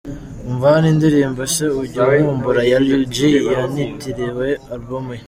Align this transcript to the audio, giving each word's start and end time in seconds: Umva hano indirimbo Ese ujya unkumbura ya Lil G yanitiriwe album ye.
Umva 0.49 0.65
hano 0.73 0.87
indirimbo 0.93 1.39
Ese 1.47 1.65
ujya 1.81 2.03
unkumbura 2.13 2.61
ya 2.71 2.79
Lil 2.85 3.03
G 3.13 3.15
yanitiriwe 3.53 4.47
album 4.73 5.05
ye. 5.13 5.19